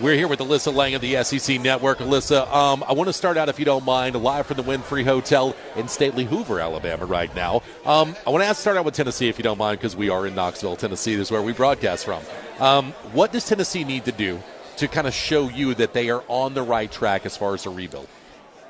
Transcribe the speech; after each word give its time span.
We're 0.00 0.14
here 0.14 0.28
with 0.28 0.38
Alyssa 0.38 0.74
Lang 0.74 0.94
of 0.94 1.02
the 1.02 1.22
SEC 1.22 1.60
Network. 1.60 1.98
Alyssa, 1.98 2.50
um, 2.50 2.82
I 2.88 2.94
want 2.94 3.08
to 3.08 3.12
start 3.12 3.36
out, 3.36 3.50
if 3.50 3.58
you 3.58 3.66
don't 3.66 3.84
mind, 3.84 4.16
live 4.16 4.46
from 4.46 4.56
the 4.56 4.62
Wynfrey 4.62 5.04
Hotel 5.04 5.54
in 5.76 5.86
stately 5.86 6.24
Hoover, 6.24 6.60
Alabama, 6.60 7.04
right 7.04 7.34
now. 7.34 7.62
Um, 7.84 8.16
I 8.26 8.30
want 8.30 8.42
to 8.42 8.54
start 8.54 8.78
out 8.78 8.86
with 8.86 8.94
Tennessee, 8.94 9.28
if 9.28 9.38
you 9.38 9.44
don't 9.44 9.58
mind, 9.58 9.78
because 9.78 9.94
we 9.94 10.08
are 10.08 10.26
in 10.26 10.34
Knoxville, 10.34 10.76
Tennessee. 10.76 11.14
This 11.14 11.28
is 11.28 11.30
where 11.30 11.42
we 11.42 11.52
broadcast 11.52 12.06
from. 12.06 12.22
Um, 12.58 12.92
what 13.12 13.32
does 13.32 13.46
Tennessee 13.46 13.84
need 13.84 14.06
to 14.06 14.12
do 14.12 14.40
to 14.78 14.88
kind 14.88 15.06
of 15.06 15.12
show 15.12 15.50
you 15.50 15.74
that 15.74 15.92
they 15.92 16.08
are 16.08 16.24
on 16.26 16.54
the 16.54 16.62
right 16.62 16.90
track 16.90 17.26
as 17.26 17.36
far 17.36 17.52
as 17.52 17.66
a 17.66 17.70
rebuild? 17.70 18.08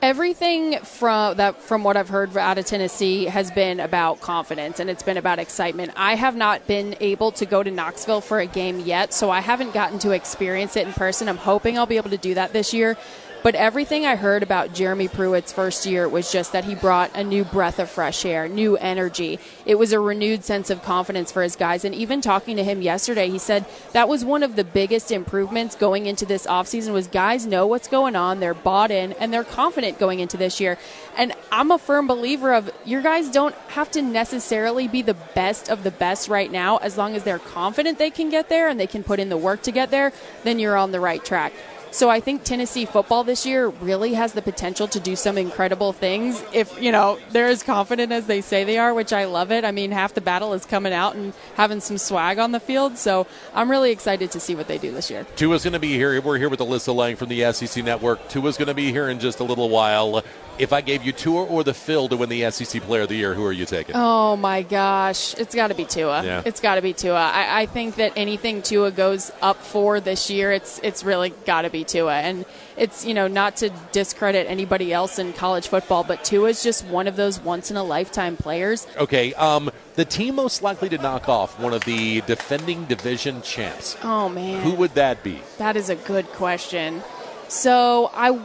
Everything 0.03 0.81
from 0.81 1.37
that, 1.37 1.63
from 1.63 1.85
what 1.85 1.97
I've 1.97 2.09
heard 2.09 2.37
out 2.37 2.59
of 2.59 2.67
Tennessee, 2.67 3.27
has 3.27 3.53
been 3.53 3.79
about 3.79 4.21
confidence 4.21 4.81
and 4.81 4.91
it's 4.91 5.05
been 5.05 5.17
about 5.17 5.39
excitement. 5.39 5.93
I 5.95 6.17
have 6.17 6.35
not 6.35 6.67
been 6.67 6.97
able 6.99 7.31
to 7.31 7.47
go 7.47 7.63
to 7.63 7.71
Knoxville 7.71 8.21
for 8.21 8.41
a 8.41 8.47
game 8.47 8.81
yet, 8.81 9.15
so 9.15 9.31
I 9.31 9.39
haven't 9.39 9.73
gotten 9.73 10.01
to 10.01 10.11
experience 10.11 10.75
it 10.75 10.89
in 10.89 10.93
person. 10.93 11.29
I'm 11.29 11.37
hoping 11.37 11.79
I'll 11.79 11.87
be 11.87 11.99
able 11.99 12.11
to 12.11 12.19
do 12.19 12.35
that 12.35 12.53
this 12.53 12.75
year. 12.75 12.97
But 13.43 13.57
everything 13.57 14.07
I 14.07 14.15
heard 14.15 14.45
about 14.45 14.73
Jeremy 14.73 15.09
Pruitt's 15.09 15.53
first 15.53 15.85
year 15.85 16.09
was 16.09 16.31
just 16.31 16.53
that 16.53 16.65
he 16.65 16.77
brought 16.77 17.11
a 17.17 17.25
new 17.25 17.43
breath 17.45 17.81
of 17.81 17.91
fresh 17.91 18.25
air, 18.25 18.47
new 18.47 18.77
energy. 18.77 19.41
It 19.67 19.75
was 19.75 19.93
a 19.93 19.99
renewed 19.99 20.45
sense 20.45 20.71
of 20.71 20.85
confidence 20.85 21.33
for 21.33 21.43
his 21.43 21.57
guys. 21.57 21.85
And 21.85 21.93
even 21.93 22.21
talking 22.21 22.57
to 22.57 22.63
him 22.63 22.83
yesterday, 22.83 23.29
he 23.31 23.39
said 23.39 23.67
that 23.93 24.09
was 24.09 24.25
one 24.25 24.45
of 24.45 24.55
the 24.55 24.63
biggest 24.63 25.11
improvements 25.11 25.75
going 25.75 26.07
into 26.07 26.25
this 26.25 26.47
offseason 26.47 26.93
was 26.93 27.09
guys 27.09 27.45
know 27.45 27.67
what's 27.67 27.89
going 27.89 28.15
on, 28.15 28.39
they're 28.39 28.55
bought 28.55 28.93
in, 28.93 29.13
and 29.15 29.33
they're 29.33 29.43
confident 29.43 29.99
going 29.99 30.21
into 30.21 30.37
this 30.37 30.61
year. 30.61 30.79
And 31.17 31.33
I'm 31.51 31.73
a 31.73 31.79
firm 31.79 32.07
believer 32.07 32.55
of 32.55 32.71
your 32.85 33.03
guys 33.03 33.29
don't 33.29 33.57
have 33.71 33.91
to 33.93 34.03
necessarily 34.03 34.87
be 34.87 35.03
the 35.03 35.15
best 35.15 35.69
of 35.69 35.83
the 35.83 35.91
best 35.91 36.29
right 36.29 36.51
now. 36.51 36.77
As 36.77 36.97
long 36.97 37.17
as 37.17 37.25
they're 37.25 37.41
confident 37.41 37.99
they 37.99 38.11
can 38.11 38.31
get 38.31 38.49
there 38.49 38.69
and 38.69 38.79
they 38.79 38.87
can 38.87 39.03
put 39.03 39.19
in 39.19 39.31
the 39.31 39.37
work 39.37 39.63
to 39.63 39.73
get 39.73 39.91
there, 39.91 40.13
then 40.45 40.61
you're 40.61 40.77
on 40.77 40.93
the 40.93 41.01
right 41.01 41.25
track. 41.25 41.53
So 41.93 42.09
I 42.09 42.21
think 42.21 42.43
Tennessee 42.43 42.87
football 42.87 43.23
this 43.23 43.45
year 43.45 43.69
really 43.69 44.15
has 44.15 44.33
the 44.33 44.41
potential 44.41 44.89
to 44.89 44.99
do 44.99 45.15
some 45.15 45.37
incredible 45.37 45.93
things 45.93 46.43
if, 46.55 46.81
you 46.81 46.91
know, 46.91 47.19
they're 47.33 47.49
as 47.49 47.63
confident 47.63 48.13
as 48.13 48.27
they 48.27 48.41
say 48.41 48.65
they 48.65 48.79
are, 48.79 48.95
which 48.95 49.13
I 49.13 49.27
love 49.27 49.53
it. 49.53 49.63
I 49.65 49.73
mean, 49.73 49.91
half 49.91 50.15
the 50.15 50.23
battle 50.23 50.55
is 50.55 50.65
coming 50.65 50.95
out 50.95 51.17
and 51.17 51.35
having 51.55 51.81
some 51.81 51.99
swag 51.99 52.39
on 52.39 52.53
the 52.53 52.61
field. 52.61 52.97
So 52.97 53.27
I'm 53.55 53.71
really 53.71 53.91
excited 53.91 54.31
to 54.33 54.41
see 54.41 54.55
what 54.55 54.69
they 54.69 54.79
do 54.79 54.91
this 54.91 55.11
year. 55.11 55.27
Tua's 55.37 55.65
going 55.65 55.75
to 55.75 55.79
be 55.79 55.93
here. 55.93 56.19
We're 56.23 56.39
here 56.39 56.49
with 56.49 56.61
Alyssa 56.61 56.95
Lang 56.95 57.17
from 57.17 57.29
the 57.29 57.53
SEC 57.53 57.85
Network. 57.85 58.27
Tua's 58.31 58.57
going 58.57 58.69
to 58.69 58.75
be 58.75 58.91
here 58.91 59.11
in 59.11 59.21
just 59.21 59.41
a 59.41 59.45
little 59.45 59.69
while. 59.69 60.23
If 60.59 60.73
I 60.73 60.81
gave 60.81 61.03
you 61.03 61.13
Tua 61.13 61.45
or 61.45 61.65
the 61.65 61.75
Phil 61.75 62.09
to 62.09 62.17
win 62.17 62.29
the 62.29 62.51
SEC 62.51 62.83
Player 62.83 63.03
of 63.03 63.09
the 63.09 63.17
Year, 63.17 63.35
who 63.35 63.45
are 63.45 63.53
you 63.53 63.65
taking? 63.65 63.97
Oh 63.97 64.37
my 64.37 64.63
gosh, 64.63 65.35
it's 65.35 65.55
got 65.55 65.69
to 65.69 65.75
be 65.75 65.85
Tua. 65.85 66.25
Yeah. 66.25 66.43
It's 66.45 66.61
got 66.61 66.75
to 66.75 66.83
be 66.83 66.93
Tua. 66.93 67.15
I, 67.21 67.63
I 67.63 67.67
think 67.67 67.97
that 67.97 68.13
anything 68.17 68.61
Tua 68.63 68.91
goes 68.91 69.31
up 69.41 69.57
for 69.59 69.99
this 69.99 70.31
year, 70.31 70.53
it's 70.53 70.79
it's 70.81 71.05
really 71.05 71.31
got 71.47 71.63
to 71.63 71.71
be 71.71 71.82
Tua. 71.85 72.15
And 72.15 72.45
it's 72.77 73.05
you 73.05 73.15
know 73.15 73.29
not 73.29 73.57
to 73.57 73.71
discredit 73.93 74.47
anybody 74.49 74.93
else 74.93 75.19
in 75.19 75.33
college 75.33 75.69
football, 75.69 76.05
but 76.05 76.25
Tua 76.25 76.49
is 76.51 76.63
just 76.63 76.85
one 76.87 77.07
of 77.07 77.17
those 77.17 77.41
once 77.41 77.71
in 77.71 77.77
a 77.77 77.83
lifetime 77.85 78.37
players. 78.37 78.87
Okay, 78.97 79.35
um, 79.35 79.71
the 79.95 80.05
team 80.05 80.37
most 80.37 80.63
likely 80.63 80.89
to 80.89 80.99
knock 80.99 81.29
off 81.29 81.59
one 81.59 81.75
of 81.75 81.85
the 81.85 82.23
defending 82.23 82.85
division 82.87 83.43
champs. 83.43 83.97
Oh 84.03 84.29
man, 84.29 84.63
Who 84.63 84.73
would 84.75 84.95
that 84.95 85.23
be? 85.23 85.41
That 85.59 85.77
is 85.77 85.91
a 85.91 85.97
good 85.97 86.27
question. 86.29 87.03
So 87.49 88.11
I, 88.15 88.41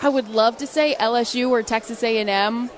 I 0.00 0.08
would 0.08 0.28
love 0.28 0.56
to 0.58 0.66
say 0.66 0.96
LSU 0.98 1.50
or 1.50 1.62
Texas 1.62 2.02
A&M, 2.02 2.70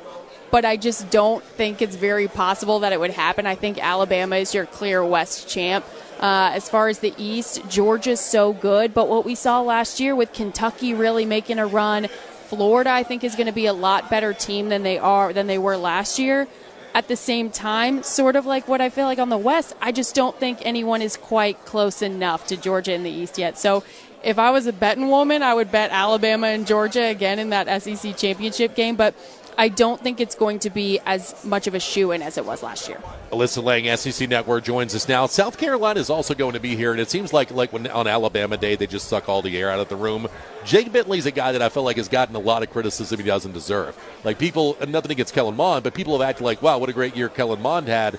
but 0.50 0.64
I 0.64 0.76
just 0.76 1.10
don't 1.10 1.44
think 1.44 1.80
it's 1.80 1.94
very 1.94 2.26
possible 2.26 2.80
that 2.80 2.92
it 2.92 2.98
would 2.98 3.12
happen. 3.12 3.46
I 3.46 3.54
think 3.54 3.78
Alabama 3.78 4.36
is 4.36 4.52
your 4.52 4.66
clear 4.66 5.04
West 5.04 5.48
champ. 5.48 5.84
Uh, 6.20 6.50
as 6.52 6.68
far 6.68 6.88
as 6.88 6.98
the 6.98 7.14
East, 7.16 7.66
Georgia's 7.70 8.20
so 8.20 8.52
good, 8.52 8.92
but 8.92 9.08
what 9.08 9.24
we 9.24 9.34
saw 9.34 9.62
last 9.62 10.00
year 10.00 10.14
with 10.14 10.34
Kentucky 10.34 10.92
really 10.92 11.24
making 11.24 11.58
a 11.58 11.66
run, 11.66 12.08
Florida 12.48 12.90
I 12.90 13.04
think 13.04 13.24
is 13.24 13.36
going 13.36 13.46
to 13.46 13.52
be 13.52 13.64
a 13.64 13.72
lot 13.72 14.10
better 14.10 14.34
team 14.34 14.68
than 14.68 14.82
they 14.82 14.98
are 14.98 15.32
than 15.32 15.46
they 15.46 15.56
were 15.56 15.78
last 15.78 16.18
year. 16.18 16.46
At 16.92 17.08
the 17.08 17.16
same 17.16 17.50
time, 17.50 18.02
sort 18.02 18.36
of 18.36 18.44
like 18.44 18.68
what 18.68 18.80
I 18.80 18.90
feel 18.90 19.06
like 19.06 19.18
on 19.18 19.30
the 19.30 19.38
West, 19.38 19.74
I 19.80 19.92
just 19.92 20.14
don't 20.14 20.36
think 20.38 20.58
anyone 20.62 21.00
is 21.00 21.16
quite 21.16 21.64
close 21.64 22.02
enough 22.02 22.48
to 22.48 22.56
Georgia 22.56 22.92
in 22.92 23.02
the 23.02 23.10
East 23.10 23.38
yet. 23.38 23.56
So 23.56 23.84
if 24.22 24.38
I 24.38 24.50
was 24.50 24.66
a 24.66 24.72
betting 24.72 25.08
woman, 25.08 25.42
I 25.42 25.54
would 25.54 25.72
bet 25.72 25.90
Alabama 25.90 26.48
and 26.48 26.66
Georgia 26.66 27.04
again 27.04 27.38
in 27.38 27.50
that 27.50 27.82
SEC 27.82 28.16
championship 28.16 28.74
game. 28.74 28.96
But 28.96 29.14
I 29.60 29.68
don't 29.68 30.00
think 30.00 30.20
it's 30.20 30.34
going 30.34 30.60
to 30.60 30.70
be 30.70 31.00
as 31.04 31.44
much 31.44 31.66
of 31.66 31.74
a 31.74 31.80
shoo 31.80 32.12
in 32.12 32.22
as 32.22 32.38
it 32.38 32.46
was 32.46 32.62
last 32.62 32.88
year. 32.88 32.96
Alyssa 33.30 33.62
Lang, 33.62 33.94
SEC 33.94 34.26
Network, 34.26 34.64
joins 34.64 34.94
us 34.94 35.06
now. 35.06 35.26
South 35.26 35.58
Carolina 35.58 36.00
is 36.00 36.08
also 36.08 36.32
going 36.32 36.54
to 36.54 36.60
be 36.60 36.76
here, 36.76 36.92
and 36.92 37.00
it 37.00 37.10
seems 37.10 37.34
like 37.34 37.50
like 37.50 37.70
when 37.70 37.86
on 37.88 38.06
Alabama 38.06 38.56
Day 38.56 38.74
they 38.74 38.86
just 38.86 39.08
suck 39.08 39.28
all 39.28 39.42
the 39.42 39.58
air 39.58 39.70
out 39.70 39.78
of 39.78 39.90
the 39.90 39.96
room. 39.96 40.28
Jake 40.64 40.90
Bentley's 40.90 41.26
a 41.26 41.30
guy 41.30 41.52
that 41.52 41.60
I 41.60 41.68
feel 41.68 41.82
like 41.82 41.98
has 41.98 42.08
gotten 42.08 42.34
a 42.36 42.38
lot 42.38 42.62
of 42.62 42.70
criticism 42.70 43.20
he 43.20 43.26
doesn't 43.26 43.52
deserve. 43.52 43.94
Like 44.24 44.38
people, 44.38 44.78
nothing 44.88 45.10
against 45.10 45.34
Kellen 45.34 45.56
Mond, 45.56 45.84
but 45.84 45.92
people 45.92 46.18
have 46.18 46.26
acted 46.26 46.42
like, 46.42 46.62
"Wow, 46.62 46.78
what 46.78 46.88
a 46.88 46.94
great 46.94 47.14
year 47.14 47.28
Kellen 47.28 47.60
Mond 47.60 47.86
had." 47.86 48.18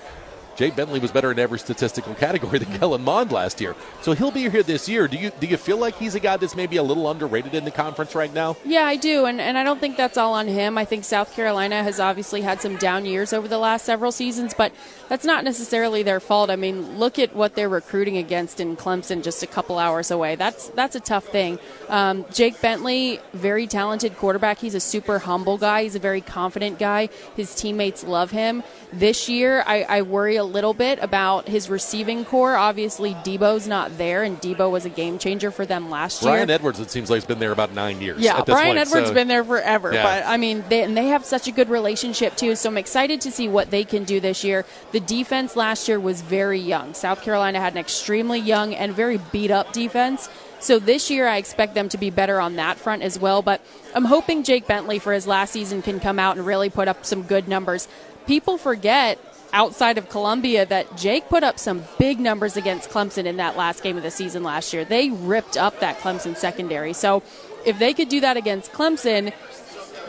Jake 0.56 0.76
Bentley 0.76 1.00
was 1.00 1.10
better 1.10 1.30
in 1.30 1.38
every 1.38 1.58
statistical 1.58 2.14
category 2.26 2.58
than 2.58 2.78
Kellen 2.78 3.02
Mond 3.02 3.32
last 3.32 3.60
year. 3.60 3.74
So 4.02 4.12
he'll 4.12 4.30
be 4.30 4.48
here 4.48 4.62
this 4.62 4.88
year. 4.88 5.08
Do 5.08 5.16
you 5.16 5.30
do 5.40 5.46
you 5.46 5.56
feel 5.56 5.78
like 5.78 5.96
he's 5.96 6.14
a 6.14 6.20
guy 6.20 6.36
that's 6.36 6.56
maybe 6.56 6.76
a 6.76 6.82
little 6.82 7.10
underrated 7.10 7.54
in 7.54 7.64
the 7.64 7.70
conference 7.70 8.14
right 8.14 8.32
now? 8.32 8.56
Yeah, 8.64 8.84
I 8.84 8.96
do, 8.96 9.24
and 9.26 9.40
and 9.40 9.56
I 9.56 9.64
don't 9.64 9.80
think 9.80 9.96
that's 9.96 10.18
all 10.18 10.34
on 10.34 10.48
him. 10.48 10.78
I 10.78 10.84
think 10.84 11.04
South 11.04 11.34
Carolina 11.34 11.82
has 11.82 12.00
obviously 12.00 12.42
had 12.42 12.60
some 12.60 12.76
down 12.76 13.04
years 13.06 13.32
over 13.32 13.48
the 13.48 13.58
last 13.58 13.84
several 13.84 14.12
seasons, 14.12 14.54
but 14.54 14.72
that's 15.08 15.24
not 15.24 15.44
necessarily 15.44 16.02
their 16.02 16.20
fault. 16.20 16.50
I 16.50 16.56
mean, 16.56 16.98
look 16.98 17.18
at 17.18 17.34
what 17.34 17.54
they're 17.54 17.68
recruiting 17.68 18.16
against 18.16 18.60
in 18.60 18.76
Clemson, 18.76 19.22
just 19.22 19.42
a 19.42 19.46
couple 19.46 19.78
hours 19.78 20.10
away. 20.10 20.36
That's 20.36 20.68
that's 20.70 20.96
a 20.96 21.00
tough 21.00 21.26
thing. 21.26 21.58
Um, 21.88 22.24
Jake 22.32 22.60
Bentley, 22.60 23.20
very 23.32 23.66
talented 23.66 24.16
quarterback. 24.16 24.58
He's 24.58 24.74
a 24.74 24.80
super 24.80 25.18
humble 25.18 25.58
guy. 25.58 25.82
He's 25.84 25.94
a 25.94 25.98
very 26.00 26.20
confident 26.20 26.78
guy. 26.78 27.08
His 27.36 27.54
teammates 27.54 28.04
love 28.04 28.30
him. 28.30 28.62
This 28.92 29.28
year, 29.28 29.62
I, 29.66 29.82
I 29.84 30.02
worry 30.02 30.36
a 30.42 30.44
little 30.44 30.74
bit 30.74 30.98
about 31.00 31.48
his 31.48 31.70
receiving 31.70 32.24
corps. 32.24 32.56
Obviously, 32.56 33.14
Deebo's 33.14 33.66
not 33.66 33.96
there, 33.96 34.22
and 34.24 34.38
Deebo 34.40 34.70
was 34.70 34.84
a 34.84 34.88
game 34.90 35.18
changer 35.18 35.50
for 35.50 35.64
them 35.64 35.88
last 35.88 36.22
year. 36.22 36.32
Bryan 36.32 36.50
Edwards, 36.50 36.80
it 36.80 36.90
seems 36.90 37.08
like, 37.08 37.18
has 37.18 37.24
been 37.24 37.38
there 37.38 37.52
about 37.52 37.72
nine 37.72 38.00
years. 38.00 38.20
Yeah, 38.20 38.38
at 38.38 38.46
this 38.46 38.54
Bryan 38.54 38.76
point, 38.76 38.88
Edwards 38.88 39.08
so- 39.08 39.14
been 39.14 39.28
there 39.28 39.44
forever. 39.44 39.94
Yeah. 39.94 40.02
But 40.02 40.26
I 40.26 40.36
mean, 40.36 40.64
they, 40.68 40.82
and 40.82 40.96
they 40.96 41.06
have 41.06 41.24
such 41.24 41.46
a 41.48 41.52
good 41.52 41.70
relationship 41.70 42.36
too. 42.36 42.56
So 42.56 42.68
I'm 42.68 42.76
excited 42.76 43.20
to 43.22 43.30
see 43.30 43.48
what 43.48 43.70
they 43.70 43.84
can 43.84 44.04
do 44.04 44.20
this 44.20 44.44
year. 44.44 44.66
The 44.90 45.00
defense 45.00 45.56
last 45.56 45.88
year 45.88 46.00
was 46.00 46.20
very 46.20 46.58
young. 46.58 46.94
South 46.94 47.22
Carolina 47.22 47.60
had 47.60 47.72
an 47.72 47.78
extremely 47.78 48.40
young 48.40 48.74
and 48.74 48.92
very 48.92 49.18
beat 49.30 49.50
up 49.50 49.72
defense. 49.72 50.28
So 50.58 50.78
this 50.78 51.10
year, 51.10 51.26
I 51.26 51.38
expect 51.38 51.74
them 51.74 51.88
to 51.88 51.98
be 51.98 52.10
better 52.10 52.40
on 52.40 52.56
that 52.56 52.78
front 52.78 53.02
as 53.02 53.18
well. 53.18 53.42
But 53.42 53.60
I'm 53.94 54.04
hoping 54.04 54.44
Jake 54.44 54.66
Bentley 54.66 54.98
for 54.98 55.12
his 55.12 55.26
last 55.26 55.52
season 55.52 55.82
can 55.82 55.98
come 56.00 56.18
out 56.18 56.36
and 56.36 56.46
really 56.46 56.70
put 56.70 56.88
up 56.88 57.04
some 57.04 57.22
good 57.22 57.48
numbers. 57.48 57.88
People 58.26 58.58
forget 58.58 59.18
outside 59.52 59.98
of 59.98 60.08
Columbia 60.08 60.64
that 60.66 60.96
Jake 60.96 61.28
put 61.28 61.42
up 61.42 61.58
some 61.58 61.84
big 61.98 62.18
numbers 62.18 62.56
against 62.56 62.90
Clemson 62.90 63.26
in 63.26 63.36
that 63.36 63.56
last 63.56 63.82
game 63.82 63.96
of 63.96 64.02
the 64.02 64.10
season 64.10 64.42
last 64.42 64.72
year. 64.72 64.84
They 64.84 65.10
ripped 65.10 65.56
up 65.56 65.80
that 65.80 65.98
Clemson 65.98 66.36
secondary. 66.36 66.92
So 66.92 67.22
if 67.64 67.78
they 67.78 67.92
could 67.92 68.08
do 68.08 68.20
that 68.20 68.36
against 68.36 68.72
Clemson, 68.72 69.32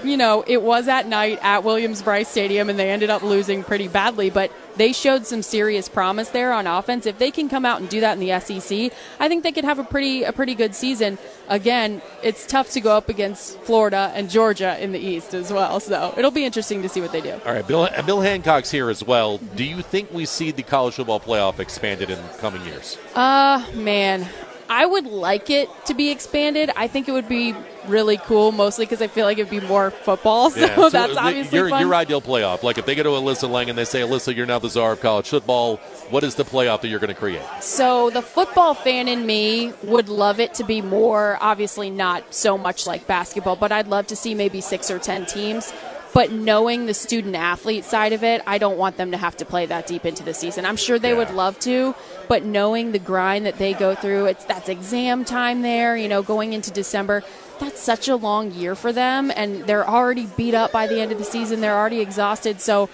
you 0.04 0.18
know, 0.18 0.44
it 0.46 0.62
was 0.62 0.88
at 0.88 1.08
night 1.08 1.40
at 1.42 1.64
Williams-Brice 1.64 2.28
Stadium 2.28 2.70
and 2.70 2.78
they 2.78 2.90
ended 2.90 3.10
up 3.10 3.24
losing 3.24 3.64
pretty 3.64 3.88
badly, 3.88 4.30
but 4.30 4.52
they 4.76 4.92
showed 4.92 5.26
some 5.26 5.42
serious 5.42 5.88
promise 5.88 6.30
there 6.30 6.52
on 6.52 6.68
offense. 6.68 7.06
If 7.06 7.20
they 7.20 7.32
can 7.32 7.50
come 7.50 7.66
out 7.66 7.80
and 7.80 7.90
do 7.90 8.02
that 8.02 8.18
in 8.18 8.20
the 8.20 8.40
SEC, 8.40 8.92
I 9.20 9.28
think 9.28 9.44
they 9.44 9.52
could 9.52 9.66
have 9.66 9.80
a 9.80 9.84
pretty 9.84 10.24
a 10.24 10.34
pretty 10.34 10.56
good 10.56 10.74
season. 10.76 11.18
Again, 11.48 12.02
it's 12.24 12.48
tough 12.48 12.72
to 12.72 12.82
go 12.82 12.96
up 12.96 13.10
against 13.10 13.60
Florida 13.62 14.12
and 14.16 14.30
Georgia 14.30 14.82
in 14.82 14.92
the 14.92 15.00
East 15.00 15.34
as 15.34 15.52
well, 15.52 15.80
so 15.80 16.14
it'll 16.18 16.32
be 16.32 16.46
interesting 16.46 16.82
to 16.82 16.90
see 16.90 17.02
what 17.02 17.12
they 17.12 17.22
do. 17.22 17.40
All 17.46 17.54
right, 17.54 17.68
Bill, 17.68 17.88
Bill 18.06 18.22
Hancock's 18.22 18.72
here 18.72 18.90
as 18.90 19.04
well. 19.04 19.38
Do 19.38 19.64
you 19.64 19.82
think 19.82 20.12
we 20.12 20.26
see 20.26 20.52
the 20.52 20.64
college 20.64 20.96
football 20.96 21.20
playoff 21.20 21.60
expanded 21.60 22.10
in 22.10 22.20
coming 22.40 22.64
years? 22.66 22.98
Uh, 23.14 23.64
man, 23.76 24.28
I 24.70 24.86
would 24.86 25.06
like 25.06 25.50
it 25.50 25.70
to 25.86 25.94
be 25.94 26.10
expanded. 26.12 26.72
I 26.76 26.88
think 26.88 27.08
it 27.08 27.12
would 27.12 27.28
be 27.30 27.56
really 27.88 28.18
cool, 28.18 28.52
mostly 28.52 28.86
because 28.86 29.02
I 29.02 29.08
feel 29.08 29.26
like 29.26 29.38
it'd 29.38 29.50
be 29.50 29.60
more 29.60 29.92
football. 29.92 30.50
So, 30.54 30.60
Yeah, 30.60 30.76
so 30.76 30.90
that's 30.90 31.18
obviously 31.18 31.58
your, 31.58 31.70
fun. 31.70 31.82
your 31.82 31.94
ideal 31.96 32.22
playoff. 32.22 32.64
Like 32.64 32.78
if 32.78 32.86
they 32.86 32.96
go 32.96 33.04
to 33.04 33.10
Alyssa 33.10 33.50
Lang 33.50 33.70
and 33.70 33.78
they 33.78 33.86
say, 33.86 34.02
Alyssa, 34.02 34.36
you're 34.36 34.46
now 34.46 34.60
the 34.60 34.70
czar 34.70 34.94
of 34.94 35.02
college 35.02 35.30
football, 35.30 35.78
what 36.10 36.24
is 36.24 36.36
the 36.36 36.46
playoff 36.46 36.82
that 36.82 36.88
you're 36.88 37.00
going 37.00 37.14
to 37.14 37.20
create? 37.20 37.42
So 37.62 38.10
the 38.10 38.22
football 38.22 38.74
fan 38.74 39.08
in 39.08 39.26
me 39.26 39.74
would 39.84 40.10
love 40.10 40.40
it 40.40 40.54
to 40.56 40.64
be 40.64 40.82
more, 40.82 41.38
obviously 41.42 41.90
not 41.90 42.34
so 42.34 42.58
much 42.58 42.88
like 42.88 43.06
basketball, 43.08 43.56
but 43.56 43.72
I'd 43.72 43.88
love 43.88 44.08
to 44.08 44.16
see 44.16 44.34
maybe 44.36 44.62
six 44.62 44.90
or 44.90 45.00
ten 45.00 45.26
teams. 45.26 45.74
But 46.14 46.32
knowing 46.32 46.86
the 46.86 46.94
student 46.94 47.36
athlete 47.36 47.86
side 47.86 48.14
of 48.14 48.24
it, 48.24 48.44
I 48.46 48.60
don't 48.60 48.78
want 48.78 48.98
them 48.98 49.12
to 49.12 49.18
have 49.18 49.36
to 49.38 49.46
play 49.46 49.66
that 49.66 49.88
deep 49.88 50.06
into 50.06 50.24
the 50.24 50.34
season. 50.34 50.66
I'm 50.66 50.76
sure 50.76 51.00
they 51.00 51.10
Yeah. 51.10 51.18
would 51.18 51.32
love 51.32 51.60
to, 51.62 51.96
but 52.28 52.44
knowing 52.44 52.92
the 52.92 53.00
grind 53.00 53.46
that 53.48 53.58
they 53.58 53.74
go 53.74 53.96
through, 53.96 54.26
it's 54.28 54.46
that's 54.46 54.70
exam 54.70 55.26
time 55.26 55.64
there, 55.64 55.98
you 55.98 56.08
know, 56.08 56.22
going 56.22 56.54
into 56.54 56.70
December. 56.70 57.24
That's 57.60 57.82
such 57.82 58.08
a 58.08 58.16
long 58.16 58.52
year 58.52 58.76
for 58.76 58.92
them 58.92 59.32
and 59.36 59.66
they're 59.66 59.88
already 59.88 60.28
beat 60.38 60.54
up 60.54 60.72
by 60.72 60.86
the 60.88 61.00
end 61.00 61.12
of 61.12 61.18
the 61.18 61.24
season. 61.24 61.62
They're 61.62 61.78
already 61.78 62.02
exhausted. 62.02 62.62
So 62.62 62.90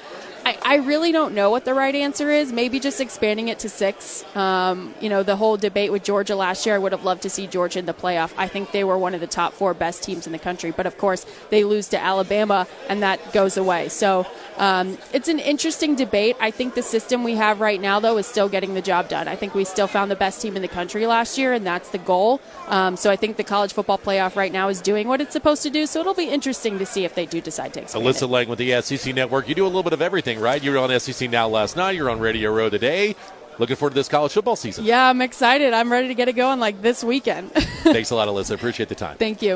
I, 0.50 0.58
I 0.64 0.76
really 0.78 1.12
don't 1.12 1.36
know 1.36 1.52
what 1.52 1.64
the 1.64 1.76
right 1.76 1.94
answer 1.94 2.32
is. 2.32 2.52
Maybe 2.52 2.80
just 2.80 3.00
expanding 3.00 3.50
it 3.50 3.60
to 3.60 3.70
six. 3.70 4.26
Um, 4.36 4.96
you 5.00 5.08
know, 5.08 5.22
the 5.22 5.36
whole 5.36 5.58
debate 5.58 5.92
with 5.92 6.04
Georgia 6.04 6.36
last 6.36 6.66
year, 6.66 6.74
I 6.74 6.80
would 6.80 6.92
have 6.92 7.04
loved 7.04 7.22
to 7.24 7.30
see 7.30 7.46
Georgia 7.46 7.78
in 7.78 7.86
the 7.86 7.94
playoff. 7.94 8.34
I 8.36 8.48
think 8.48 8.72
they 8.72 8.84
were 8.84 8.98
one 8.98 9.14
of 9.14 9.22
the 9.22 9.28
top 9.28 9.54
four 9.54 9.76
best 9.76 10.04
teams 10.04 10.26
in 10.26 10.34
the 10.34 10.40
country. 10.40 10.72
But 10.72 10.88
of 10.88 10.98
course, 10.98 11.26
they 11.52 11.64
lose 11.64 11.90
to 11.90 12.02
Alabama, 12.02 12.68
and 12.88 13.04
that 13.04 13.32
goes 13.32 13.58
away. 13.58 13.90
So 13.90 14.26
um, 14.58 14.98
it's 15.14 15.28
an 15.28 15.38
interesting 15.38 15.96
debate. 15.96 16.36
I 16.40 16.50
think 16.50 16.74
the 16.74 16.82
system 16.82 17.24
we 17.24 17.36
have 17.36 17.62
right 17.62 17.80
now, 17.80 18.00
though, 18.00 18.18
is 18.18 18.26
still 18.26 18.50
getting 18.50 18.74
the 18.74 18.82
job 18.82 19.08
done. 19.08 19.28
I 19.28 19.36
think 19.36 19.54
we 19.54 19.66
still 19.66 19.88
found 19.88 20.10
the 20.10 20.16
best 20.16 20.42
team 20.42 20.56
in 20.56 20.64
the 20.64 20.68
country 20.68 21.06
last 21.06 21.38
year, 21.38 21.54
and 21.54 21.66
that's 21.66 21.90
the 21.90 22.00
goal. 22.00 22.42
Um, 22.68 22.98
so 22.98 23.12
I 23.12 23.16
think 23.16 23.38
the 23.38 23.44
college 23.44 23.74
football 23.74 24.00
playoff 24.00 24.36
right 24.36 24.52
now 24.52 24.68
is 24.70 24.82
doing 24.82 25.08
what 25.08 25.22
it's 25.22 25.34
supposed 25.34 25.62
to 25.64 25.70
do. 25.70 25.86
So 25.86 26.00
it'll 26.00 26.16
be 26.16 26.30
interesting 26.30 26.80
to 26.80 26.86
see 26.88 27.06
if 27.06 27.14
they 27.14 27.28
do 27.28 27.40
decide 27.40 27.74
to 27.76 27.82
expand. 27.82 28.04
Alyssa. 28.04 28.30
Lang 28.30 28.48
with 28.48 28.60
the 28.60 28.82
SEC 28.82 29.14
Network. 29.14 29.48
You 29.48 29.56
do 29.56 29.66
a 29.66 29.68
little 29.68 29.84
bit 29.84 29.94
of 29.94 30.02
everything, 30.40 30.44
right? 30.44 30.64
You 30.64 30.72
were 30.72 30.78
on 30.94 31.00
SEC 31.00 31.30
Now 31.30 31.48
last 31.48 31.76
night. 31.76 31.92
You're 31.92 32.10
on 32.10 32.20
Radio 32.20 32.52
Row 32.52 32.70
today. 32.70 33.16
Looking 33.58 33.76
forward 33.76 33.92
to 33.92 33.96
this 33.96 34.08
college 34.08 34.32
football 34.32 34.56
season. 34.56 34.86
Yeah, 34.86 35.10
I'm 35.10 35.22
excited. 35.22 35.74
I'm 35.74 35.92
ready 35.92 36.08
to 36.08 36.16
get 36.16 36.30
it 36.30 36.34
going 36.34 36.62
like 36.62 36.82
this 36.82 37.04
weekend. 37.04 37.52
Thanks 37.84 38.10
a 38.10 38.16
lot, 38.16 38.30
Alyssa. 38.30 38.52
Appreciate 38.52 38.88
the 38.88 38.96
time. 38.96 39.18
Thank 39.18 39.42
you. 39.42 39.48